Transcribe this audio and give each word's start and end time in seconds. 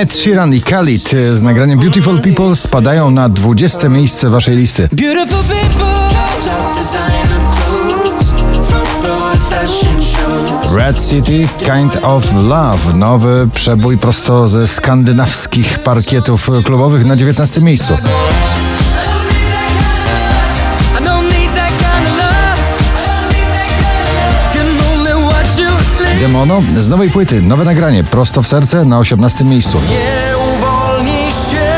Ed 0.00 0.14
Sheeran 0.14 0.54
i 0.54 0.60
Khalid 0.62 1.10
z 1.34 1.42
nagraniem 1.42 1.78
Beautiful 1.78 2.20
People 2.20 2.56
spadają 2.56 3.10
na 3.10 3.28
20 3.28 3.88
miejsce 3.88 4.30
waszej 4.30 4.56
listy. 4.56 4.88
Red 10.76 11.02
City 11.08 11.48
Kind 11.58 11.98
of 12.02 12.32
Love. 12.42 12.94
Nowy 12.94 13.48
przebój 13.54 13.98
prosto 13.98 14.48
ze 14.48 14.68
skandynawskich 14.68 15.78
parkietów 15.78 16.50
klubowych 16.64 17.04
na 17.04 17.16
19 17.16 17.60
miejscu. 17.60 17.94
Demono 26.20 26.62
z 26.76 26.88
nowej 26.88 27.10
płyty, 27.10 27.42
nowe 27.42 27.64
nagranie, 27.64 28.04
prosto 28.04 28.42
w 28.42 28.46
serce 28.48 28.84
na 28.84 28.98
18 28.98 29.44
miejscu. 29.44 29.78
Nie 29.90 30.36
uwolnij 30.36 31.32
się 31.32 31.74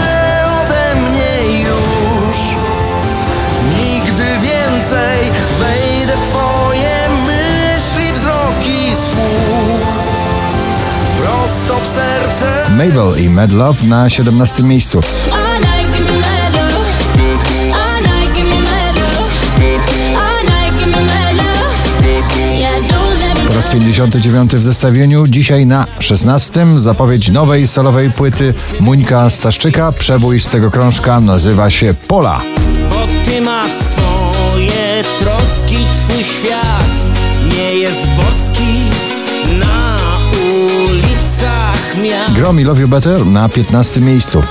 ode 0.62 0.94
mnie 0.94 1.58
już. 1.58 2.36
Nigdy 3.78 4.24
więcej. 4.24 5.18
Wejdę 5.58 6.12
w 6.16 6.28
twoje 6.28 7.08
myśli, 7.26 8.12
wzroki, 8.12 8.96
słuch. 9.10 9.94
Prosto 11.16 11.80
w 11.80 11.86
serce. 11.86 12.70
Mabel 12.70 13.24
i 13.24 13.30
Mad 13.30 13.52
Love 13.52 13.86
na 13.86 14.10
17 14.10 14.62
miejscu. 14.62 15.00
59 23.72 24.52
w 24.52 24.62
zestawieniu, 24.62 25.26
dzisiaj 25.26 25.66
na 25.66 25.86
16 25.98 26.66
zapowiedź 26.76 27.30
nowej 27.30 27.66
solowej 27.66 28.10
płyty 28.10 28.54
Muńka 28.80 29.30
Staszczyka. 29.30 29.92
Przebój 29.92 30.40
z 30.40 30.48
tego 30.48 30.70
krążka 30.70 31.20
nazywa 31.20 31.70
się 31.70 31.94
Pola. 32.08 32.40
Bo 32.90 33.30
ty 33.30 33.40
masz 33.40 33.72
swoje 33.72 35.02
troski, 35.18 35.76
twój 35.96 36.24
świat 36.24 36.98
nie 37.56 37.74
jest 37.74 38.06
boski 38.06 38.90
na 39.58 39.98
ulicach 40.44 41.96
miast. 42.04 42.32
Grom 42.32 42.60
i 42.60 42.64
Love 42.64 42.80
You 42.80 42.88
Better 42.88 43.26
na 43.26 43.48
15 43.48 44.00
miejscu. 44.00 44.42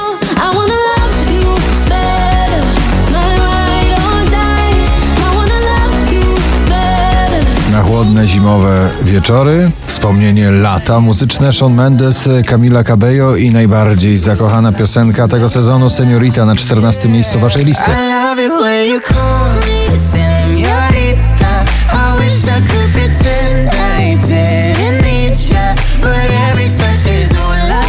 Chłodne 8.01 8.27
zimowe 8.27 8.89
wieczory, 9.01 9.71
wspomnienie 9.87 10.51
lata 10.51 10.99
muzyczne 10.99 11.53
Shawn 11.53 11.73
Mendes, 11.73 12.29
Camila 12.47 12.83
Cabello 12.83 13.35
i 13.35 13.51
najbardziej 13.51 14.17
zakochana 14.17 14.71
piosenka 14.71 15.27
tego 15.27 15.49
sezonu 15.49 15.89
Seniorita 15.89 16.45
na 16.45 16.55
14 16.55 17.09
miejscu 17.09 17.39
waszej 17.39 17.65
listy. 17.65 17.91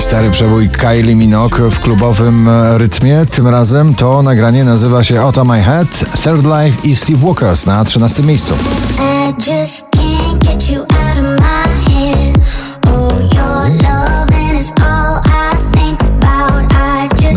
Stary 0.00 0.30
przebój 0.30 0.68
Kylie 0.68 1.16
Minogue 1.16 1.70
w 1.70 1.80
klubowym 1.80 2.48
rytmie, 2.76 3.26
tym 3.30 3.48
razem 3.48 3.94
to 3.94 4.22
nagranie 4.22 4.64
nazywa 4.64 5.04
się 5.04 5.20
Out 5.20 5.38
of 5.38 5.48
My 5.48 5.62
Head, 5.62 5.88
Third 6.24 6.44
Life 6.44 6.88
i 6.88 6.96
Steve 6.96 7.26
Walkers 7.26 7.66
na 7.66 7.84
13 7.84 8.22
miejscu. 8.22 8.54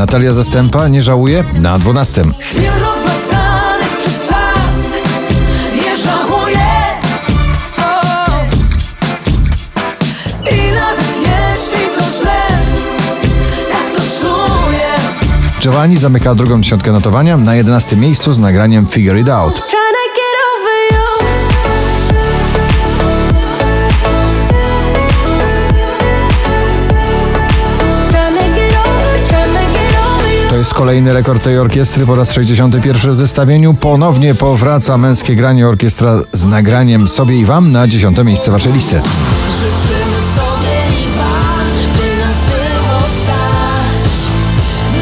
Natalia 0.05 0.33
Zastępa 0.33 0.87
nie 0.87 1.01
żałuje 1.01 1.43
na 1.53 1.79
12. 1.79 2.23
Chwil 2.39 2.61
rozmazanych 2.71 3.97
przez 3.99 4.29
czas 4.29 4.93
Nie 5.75 5.97
żałuję 5.97 6.67
o. 7.77 8.39
I 10.51 10.71
nawet 10.71 11.07
jeśli 11.21 11.87
to 11.95 12.19
źle 12.19 12.41
Tak 13.71 13.91
to 13.95 14.01
czuję 14.19 14.87
Giovanni 15.59 15.97
zamyka 15.97 16.35
drugą 16.35 16.61
dziesiątkę 16.61 16.91
notowania 16.91 17.37
na 17.37 17.55
11 17.55 17.95
miejscu 17.95 18.33
z 18.33 18.39
nagraniem 18.39 18.87
Figure 18.87 19.19
It 19.19 19.29
Out. 19.29 19.61
Jest 30.65 30.73
kolejny 30.73 31.13
rekord 31.13 31.43
tej 31.43 31.59
orkiestry 31.59 32.05
po 32.05 32.15
raz 32.15 32.31
61 32.31 33.11
w 33.11 33.15
zestawieniu. 33.15 33.73
Ponownie 33.73 34.35
powraca 34.35 34.97
męskie 34.97 35.35
granie 35.35 35.67
orkiestra 35.67 36.19
z 36.31 36.45
nagraniem 36.45 37.07
sobie 37.07 37.35
i 37.39 37.45
wam 37.45 37.71
na 37.71 37.87
10 37.87 38.17
miejsce 38.17 38.51
waszej 38.51 38.73
listy. 38.73 38.95
Życzymy 38.95 40.15
sobie 40.35 41.03
i 41.03 41.17
wam, 41.17 41.67
by 41.93 42.19
nas 42.19 42.37
było 42.49 42.99
stać 42.99 44.13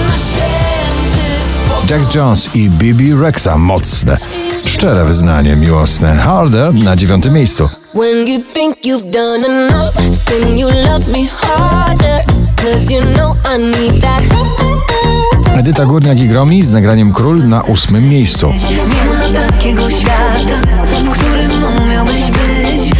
na 0.07 0.17
święty 0.17 1.43
spokój. 1.55 1.89
Jax 1.89 2.15
Jones 2.15 2.55
i 2.55 2.69
Bibi 2.69 3.13
Rexa 3.13 3.57
mocne. 3.57 4.17
Szczere 4.65 5.05
wyznanie 5.05 5.55
miłosne. 5.55 6.15
Harder 6.15 6.73
na 6.73 6.95
9 6.95 7.25
miejscu. 7.25 7.69
When 7.93 8.27
you 8.27 8.39
think 8.53 8.77
you've 8.85 9.11
done 9.11 9.45
enough, 9.45 9.93
then 10.25 10.57
you 10.57 10.67
love 10.67 11.07
me 11.11 11.27
harder. 11.27 12.23
Cause 12.55 12.93
you 12.93 13.01
know 13.01 13.33
I 13.55 13.57
need 13.57 14.01
that. 14.01 14.92
Edyta 15.57 15.85
Górniak 15.85 16.19
i 16.19 16.27
Gromi 16.27 16.63
z 16.63 16.71
nagraniem 16.71 17.13
Król 17.13 17.47
na 17.47 17.63
8 17.63 18.09
miejscu. 18.09 18.53
Nie 18.69 18.77
ma 18.77 19.47
takiego 19.47 19.89
świata, 19.89 20.61
w 20.85 21.09
którym 21.09 21.51
umiałbyś 21.83 22.23
być 22.31 22.91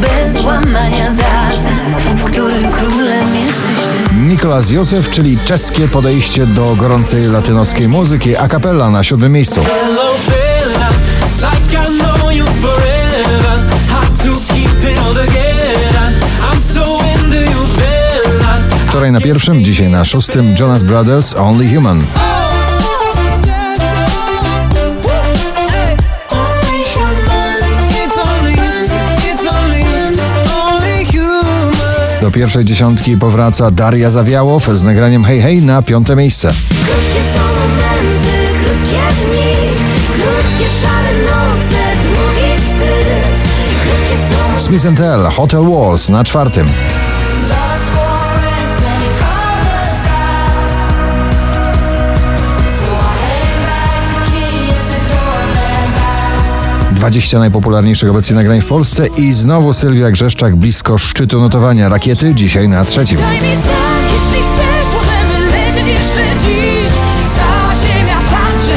Bez 0.00 0.44
łamania 0.44 1.12
zasad, 1.12 2.02
w 2.16 2.24
którym 2.24 2.70
królem 2.72 3.34
jesteś 3.34 4.08
ty 4.08 4.14
Nikolas 4.16 4.70
Józef, 4.70 5.10
czyli 5.10 5.38
czeskie 5.44 5.88
podejście 5.88 6.46
do 6.46 6.74
gorącej 6.76 7.26
latynoskiej 7.26 7.88
muzyki, 7.88 8.36
a 8.36 8.48
cappella 8.48 8.90
na 8.90 9.04
7 9.04 9.32
miejscu. 9.32 9.60
Hello 9.62 10.39
Wczoraj 18.90 19.12
na 19.12 19.20
pierwszym, 19.20 19.64
dzisiaj 19.64 19.88
na 19.88 20.04
szóstym 20.04 20.54
Jonas 20.60 20.82
Brothers 20.82 21.34
Only 21.36 21.74
Human. 21.74 22.04
Do 32.20 32.30
pierwszej 32.30 32.64
dziesiątki 32.64 33.16
powraca 33.16 33.70
Daria 33.70 34.10
Zawiałow 34.10 34.68
z 34.72 34.84
nagraniem 34.84 35.24
Hej 35.24 35.40
Hej 35.40 35.62
na 35.62 35.82
piąte 35.82 36.16
miejsce. 36.16 36.48
Krótkie 36.68 37.20
są 37.34 37.40
momenty, 37.40 38.64
krótkie 38.64 38.98
dni, 39.24 39.54
krótkie 40.06 40.68
szare 40.80 41.22
noce, 41.22 41.82
długi 42.02 42.56
wstyd. 42.56 43.50
Krótkie 43.82 44.16
są 44.30 44.60
Smith 44.60 44.96
Tell 44.96 45.20
Hotel 45.30 45.62
Walls 45.62 46.08
na 46.08 46.24
czwartym. 46.24 46.66
20 57.00 57.38
najpopularniejszych 57.38 58.10
obecnie 58.10 58.36
nagrań 58.36 58.60
w 58.60 58.66
Polsce 58.66 59.06
i 59.06 59.32
znowu 59.32 59.72
Sylwia 59.72 60.10
Grzeszczak 60.10 60.56
blisko 60.56 60.98
szczytu 60.98 61.40
notowania 61.40 61.88
rakiety, 61.88 62.34
dzisiaj 62.34 62.68
na 62.68 62.84
trzecim. 62.84 63.18
Daj 63.18 63.34
mi 63.34 63.56
znak, 63.56 64.02
jeśli 64.12 64.40
chcesz, 64.46 64.86
możemy 64.94 65.46
lecieć 65.46 65.86
jeszcze 65.86 66.22
dziś. 66.44 66.92
Cała 67.36 67.74
ziemia 67.74 68.18
patrzy, 68.20 68.72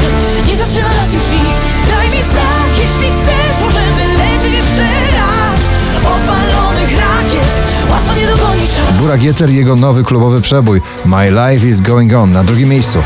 nie 0.48 0.56
zatrzyma 0.56 0.88
nas 0.88 1.14
już 1.14 1.32
nikt. 1.32 1.62
Daj 1.90 2.06
mi 2.06 2.22
znak, 2.24 2.70
jeśli 2.78 3.08
chcesz, 3.12 3.62
możemy 3.62 4.18
lecieć 4.18 4.54
jeszcze 4.54 4.84
raz. 5.18 5.60
Odpalonych 5.98 6.98
rakiet, 6.98 7.48
łatwo 7.92 8.16
nie 8.16 8.28
dogonisz. 8.28 8.72
Burak 9.00 9.24
Jeter 9.24 9.50
i 9.50 9.56
jego 9.56 9.76
nowy 9.76 10.04
klubowy 10.04 10.42
przebój. 10.42 10.82
My 11.06 11.32
Life 11.32 11.68
is 11.68 11.82
Going 11.82 12.14
On 12.14 12.32
na 12.32 12.44
drugim 12.44 12.70
miejscu. 12.70 13.00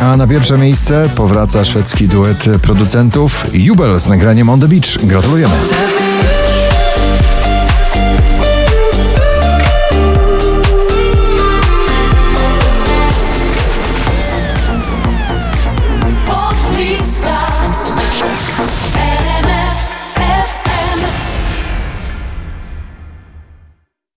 A 0.00 0.16
na 0.16 0.26
pierwsze 0.26 0.58
miejsce 0.58 1.08
powraca 1.16 1.64
szwedzki 1.64 2.08
duet 2.08 2.44
producentów 2.62 3.44
Jubel 3.52 4.00
z 4.00 4.08
nagraniem 4.08 4.50
On 4.50 4.60
The 4.60 4.68
Beach. 4.68 4.98
Gratulujemy. 5.02 5.54